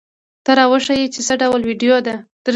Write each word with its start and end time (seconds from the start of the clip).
ته 0.45 0.51
را 0.57 0.65
وښیه 0.71 1.07
چې 1.13 1.19
څه 1.27 1.33
ډول 1.41 1.61
ویډیو 1.69 1.97
ده؟ 2.05 2.15